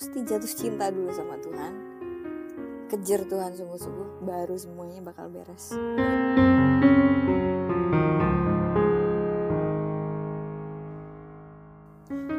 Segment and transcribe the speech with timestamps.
[0.00, 1.72] mesti jatuh cinta dulu sama Tuhan
[2.88, 5.76] kejar Tuhan sungguh-sungguh baru semuanya bakal beres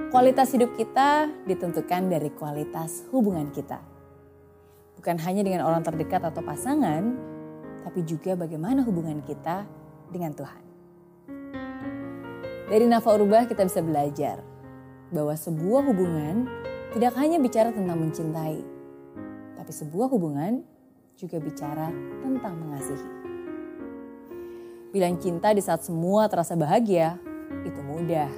[0.09, 3.81] Kualitas hidup kita ditentukan dari kualitas hubungan kita.
[5.01, 7.17] Bukan hanya dengan orang terdekat atau pasangan,
[7.81, 9.65] tapi juga bagaimana hubungan kita
[10.13, 10.63] dengan Tuhan.
[12.69, 14.45] Dari Nafa Urbah kita bisa belajar
[15.09, 16.45] bahwa sebuah hubungan
[16.93, 18.61] tidak hanya bicara tentang mencintai,
[19.57, 20.61] tapi sebuah hubungan
[21.17, 21.89] juga bicara
[22.21, 23.09] tentang mengasihi.
[24.93, 27.17] Bilang cinta di saat semua terasa bahagia,
[27.65, 28.29] itu mudah.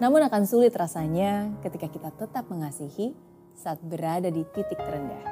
[0.00, 3.12] Namun akan sulit rasanya ketika kita tetap mengasihi
[3.52, 5.24] saat berada di titik terendah.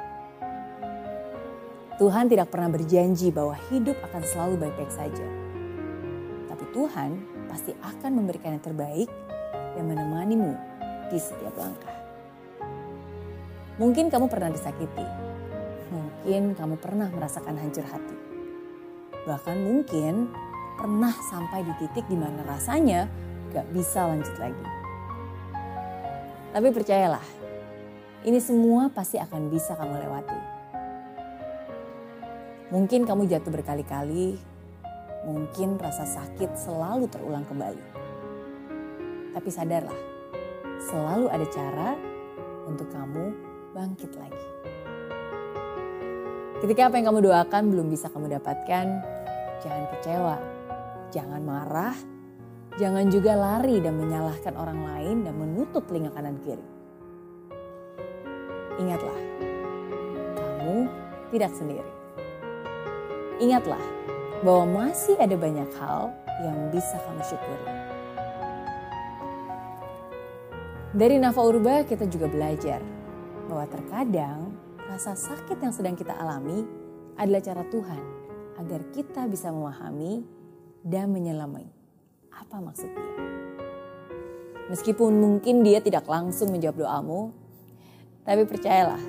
[1.97, 5.27] Tuhan tidak pernah berjanji bahwa hidup akan selalu baik-baik saja.
[6.45, 7.09] Tapi Tuhan
[7.49, 9.09] pasti akan memberikan yang terbaik
[9.73, 10.53] dan menemanimu
[11.09, 12.02] di setiap langkah.
[13.81, 15.05] Mungkin kamu pernah disakiti.
[15.89, 18.17] Mungkin kamu pernah merasakan hancur hati.
[19.25, 20.29] Bahkan mungkin
[20.77, 23.09] pernah sampai di titik di mana rasanya
[23.49, 24.65] gak bisa lanjut lagi.
[26.53, 27.25] Tapi percayalah,
[28.29, 30.39] ini semua pasti akan bisa kamu lewati.
[32.69, 34.37] Mungkin kamu jatuh berkali-kali,
[35.25, 37.85] mungkin rasa sakit selalu terulang kembali.
[39.33, 39.97] Tapi sadarlah,
[40.89, 41.89] selalu ada cara
[42.69, 44.47] untuk kamu bangkit lagi.
[46.63, 48.85] Ketika apa yang kamu doakan belum bisa kamu dapatkan,
[49.59, 50.37] jangan kecewa,
[51.11, 51.97] jangan marah,
[52.79, 56.63] jangan juga lari dan menyalahkan orang lain dan menutup telinga kanan kiri.
[58.79, 59.19] Ingatlah,
[60.39, 60.87] kamu
[61.35, 61.91] tidak sendiri.
[63.43, 63.83] Ingatlah
[64.45, 66.15] bahwa masih ada banyak hal
[66.47, 67.67] yang bisa kamu syukuri.
[70.93, 73.02] Dari Nafa Urba kita juga belajar
[73.53, 74.49] bahwa terkadang
[74.89, 76.65] rasa sakit yang sedang kita alami
[77.21, 78.03] adalah cara Tuhan
[78.57, 80.25] agar kita bisa memahami
[80.81, 81.69] dan menyelami
[82.33, 83.15] apa maksud dia.
[84.73, 87.29] Meskipun mungkin dia tidak langsung menjawab doamu,
[88.25, 89.01] tapi percayalah,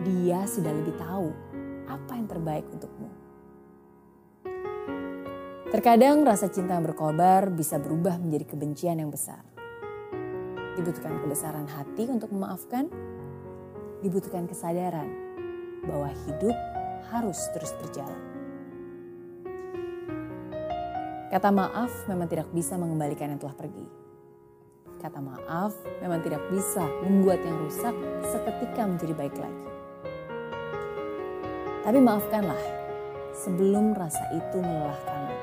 [0.00, 1.28] dia sudah lebih tahu
[1.84, 3.12] apa yang terbaik untukmu.
[5.68, 9.44] Terkadang rasa cinta yang berkobar bisa berubah menjadi kebencian yang besar.
[10.72, 12.88] Dibutuhkan kebesaran hati untuk memaafkan
[14.04, 15.08] dibutuhkan kesadaran
[15.88, 16.56] bahwa hidup
[17.08, 18.20] harus terus berjalan.
[21.32, 23.86] Kata maaf memang tidak bisa mengembalikan yang telah pergi.
[25.00, 27.96] Kata maaf memang tidak bisa membuat yang rusak
[28.28, 29.64] seketika menjadi baik lagi.
[31.84, 32.62] Tapi maafkanlah
[33.34, 35.36] sebelum rasa itu melelahkanmu.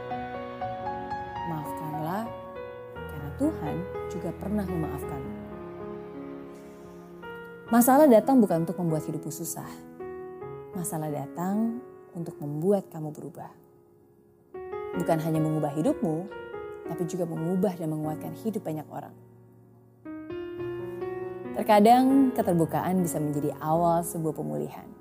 [1.52, 2.24] Maafkanlah
[2.96, 3.76] karena Tuhan
[4.10, 5.41] juga pernah memaafkanmu.
[7.72, 9.72] Masalah datang bukan untuk membuat hidupmu susah.
[10.76, 11.80] Masalah datang
[12.12, 13.48] untuk membuat kamu berubah.
[15.00, 16.28] Bukan hanya mengubah hidupmu,
[16.92, 19.16] tapi juga mengubah dan menguatkan hidup banyak orang.
[21.56, 24.92] Terkadang keterbukaan bisa menjadi awal sebuah pemulihan.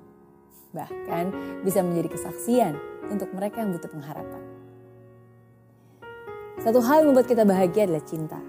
[0.71, 2.79] Bahkan bisa menjadi kesaksian
[3.11, 4.43] untuk mereka yang butuh pengharapan.
[6.63, 8.39] Satu hal yang membuat kita bahagia adalah cinta.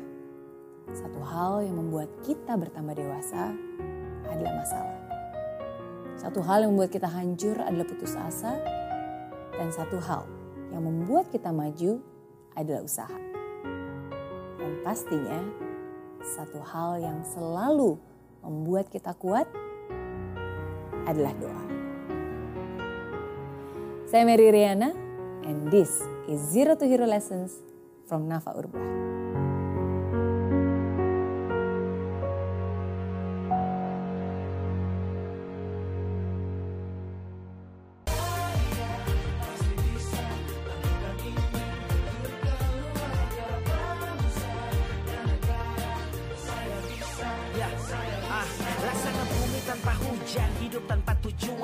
[0.94, 3.50] Satu hal yang membuat kita bertambah dewasa
[4.31, 4.99] adalah masalah.
[6.19, 8.55] Satu hal yang membuat kita hancur adalah putus asa,
[9.59, 10.27] dan satu hal
[10.71, 11.99] yang membuat kita maju
[12.55, 13.19] adalah usaha.
[14.61, 15.41] Dan pastinya,
[16.22, 17.99] satu hal yang selalu
[18.47, 19.50] membuat kita kuat
[21.06, 21.65] adalah doa.
[24.06, 24.93] Saya Mary Riana,
[25.49, 27.59] and this is Zero to Hero Lessons
[28.06, 29.22] from Nafa Urbah.